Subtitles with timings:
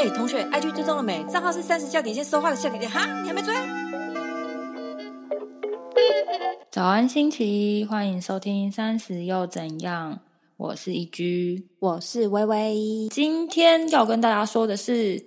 [0.00, 1.22] 哎，同学，IG 追踪了没？
[1.24, 3.54] 账号是三十笑点线说话的笑点点哈，你还没追？
[6.70, 10.20] 早安，星期一，欢迎收听三十又怎样？
[10.56, 13.08] 我是一居，我是微微。
[13.10, 15.22] 今天要跟大家说的是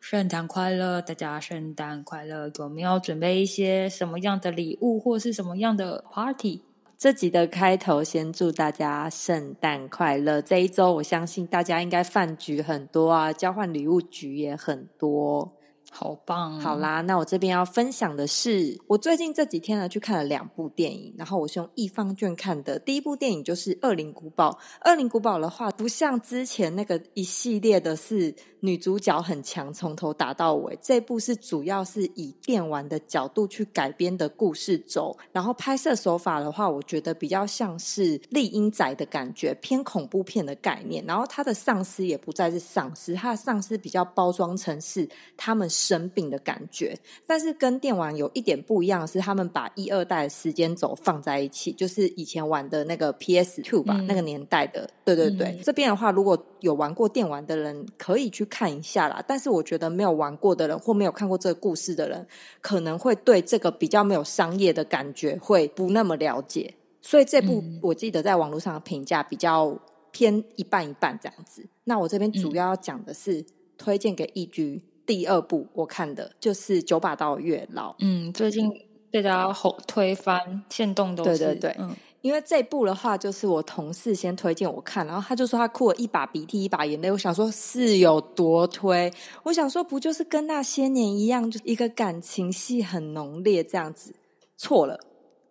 [0.00, 2.50] 圣诞快乐，大家圣诞快乐！
[2.58, 6.62] 有没有准备一些什么样的礼物，或是什么样的 party？
[6.98, 10.40] 这集的开头，先祝大家圣诞快乐！
[10.40, 15.55] 这一周，我相信大家应该饭局很多啊，交换礼物局也很多。
[15.98, 16.60] 好棒！
[16.60, 22.78] 好啦，那我这边要分享的是，我最近这几天呢去看了两部电影，然后我是用易方卷看的。
[22.78, 24.50] 第一部电影就是《恶灵古堡》，
[24.90, 30.78] 《恶灵古堡》的话，不像之前那个一系列的是女主角很强，从头打到尾。
[30.82, 41.02] 这部是主要是以电玩的角度去改编的故事轴，然后拍摄手法的话，我觉得比较像是丽英仔的感觉，偏恐怖片的概念。
[41.06, 45.66] 然后他的丧尸也不再是丧尸，他的丧尸比较包装成是他们。
[45.86, 54.90] 生病的感觉，但是跟电玩有一点不一样的是，他们把一二代的时间轴放在一起，就是以前玩的那个 PS Two 吧，那个年代的。
[55.04, 59.22] 对对对，这边的话，如果有玩过电玩的人可以去看一下啦。
[59.28, 62.26] 但是我觉得没有玩过的人或没有看过这个故事的人，
[62.60, 66.74] 可能会对这个比较没有商业的感觉会不那么了解。
[67.00, 69.78] 所以这部我记得在网络上的评价比较
[70.10, 71.64] 偏一半一半这样子。
[71.84, 73.44] 那我这边主要要讲的是
[73.78, 74.82] 推荐给易居。
[75.06, 77.92] 第二部我看的就是《九把刀月老》。
[78.00, 78.68] 嗯，最近
[79.10, 81.76] 被大家吼推翻，现动都是对对对。
[81.78, 87.10] 嗯，因为这部的话，就是我同事先推荐我看，然后他就说他哭了一把鼻涕一把眼泪。
[87.10, 89.12] 我想说是有多推？
[89.44, 94.14] 我想说不就是跟那些年一样，就一个感情戏很浓烈这样子？
[94.56, 94.98] 错了，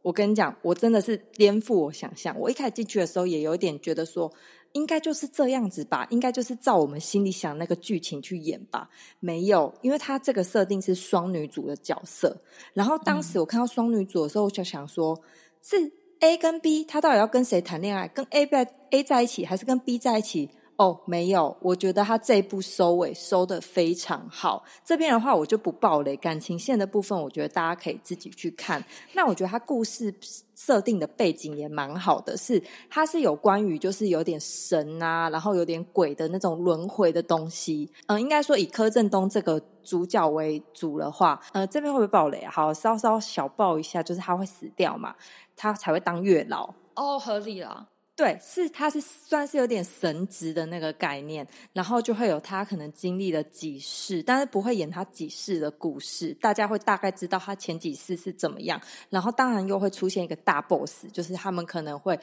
[0.00, 2.34] 我跟你讲，我真的是颠覆我想象。
[2.40, 4.32] 我一开始进去的时候，也有点觉得说。
[4.72, 8.88] 应该就是这样子吧，应该就是照我们心里想那个剧情去演吧。
[9.20, 12.40] 没有，因为他这个设定是双女主的角色。
[12.72, 15.20] 然后当时我看到双女主的时候，我就想说，
[15.62, 18.08] 是 A 跟 B，他到底要跟谁谈恋爱？
[18.08, 20.48] 跟 A 在 A 在一起，还是跟 B 在一起？
[20.76, 24.64] 哦，没有，我觉得他这一部收尾收的非常好。
[24.84, 28.82] 这边的话，我就不爆雷，感情线的部分，我觉得大家可以自己去看。
[29.12, 30.12] 那我觉得他故事
[30.56, 32.60] 设定的背景也蛮好的，是
[32.90, 37.92] 它是有关于就是有点神啊，然后有点鬼的那种轮回的东西。
[38.06, 42.44] 嗯，应该说以柯震东这个主角为主的话，呃，这边会不会爆雷？
[42.46, 45.14] 好，稍稍小爆一下，就是他会死掉嘛，
[45.54, 46.74] 他才会当月老。
[46.94, 47.88] 哦，合理了。
[48.14, 62.18] 对，是他是算是有点神职的那个概念，然后就会有他可能经历了几世，但是不会演他几世的故事，大家会大概知道他前几世是怎么样，然后当然又会出现一个大 boss，就是他们可能会。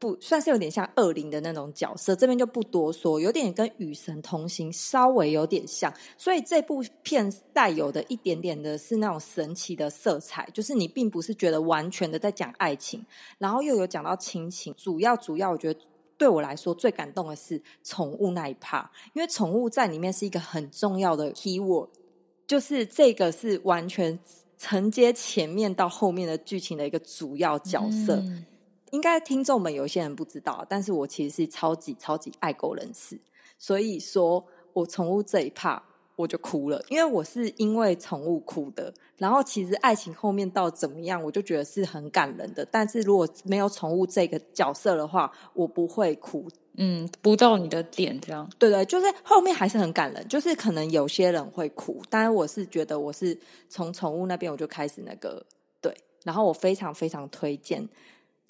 [0.00, 13.04] 不算是有点像恶灵的那种角色，这边就不多说，有点跟与神同行稍微有点像，所以这部片带有的一点点的是那种神奇的色彩，就是你并不是觉得完全的在讲爱情，
[13.38, 15.80] 然后又有讲到亲情，主要主要我觉得
[16.16, 21.88] 对我来说最感动的是宠物那一 part，因为宠物在里面是一个很重要的 key word，
[22.46, 24.16] 就是这个是完全
[24.56, 28.22] 承接前面到后面的剧情的一个主要角色。
[28.90, 33.18] 应该听众们有些人不知道，但是我其实是超级超级爱狗人士，
[33.58, 35.80] 所以说我宠物这一 part
[36.16, 38.92] 我就哭了，因为我是因为宠物哭的。
[39.18, 42.64] 然后其实爱情后面到怎么样，我就觉得是很感人的。
[42.70, 46.48] 但是如果没有宠物这个角色的话，我不会哭。
[46.80, 48.48] 嗯，不到你的点这样。
[48.58, 53.36] 对对，就是后面还是很感人，就是可能有些人会哭，但是我是觉得我是
[53.68, 55.44] 从宠物那边我就开始那个
[55.80, 57.88] 对，然后我非常非常推荐。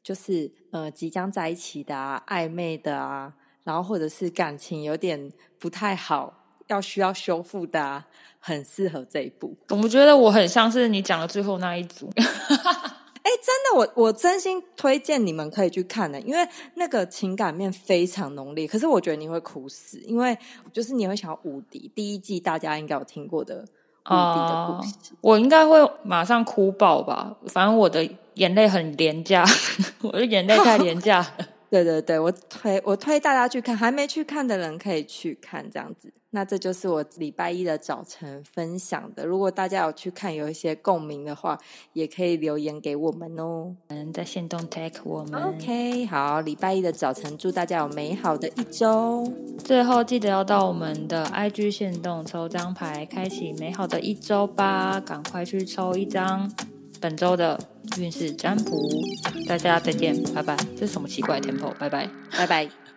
[0.09, 3.31] 就是呃，即将在一起的啊，暧昧的啊，
[3.63, 6.33] 然后或者是感情有点不太好，
[6.69, 8.07] 要需要修复的，啊，
[8.41, 9.55] 很适合这一部。
[9.69, 12.11] 我们觉得我很像是你讲的最后那一组。
[12.17, 18.67] 哎，真的，我我真心推荐你们可以去看的，因为那个情感面非常浓烈。
[18.67, 20.35] 可是我觉得你会哭死，因为
[20.73, 21.93] 就是你会想要无敌。
[21.94, 23.62] 第一季大家应该有听过的。
[24.11, 27.37] 无敌的故事，我应该会马上哭爆吧。
[27.49, 28.03] 反正我的
[28.38, 29.44] 眼泪很廉价，
[30.00, 31.26] 我的眼泪太廉价。
[31.70, 36.11] 对对对，我推我推大家去看，还没去看的人可以去看这样子。
[36.31, 39.26] 那这就是我礼拜一的早晨分享的。
[39.26, 41.58] 如果大家有去看，有一些共鸣的话，
[41.93, 43.75] 也可以留言给我们哦。
[43.88, 45.43] 嗯，在线动 take 我们。
[45.43, 49.31] OK，好，礼拜一的早晨，祝大家有美好的一周。
[49.62, 54.99] 最后记得要到我们的 IG 线动抽张牌，开启美好的一周吧！
[55.00, 56.50] 赶快去抽一张
[57.00, 57.59] 本周的
[57.99, 58.89] 运势占卜。
[59.47, 60.56] 大家再见，拜拜。
[60.77, 61.75] 这是什么奇怪的 temple？
[61.79, 62.88] 拜拜，拜拜。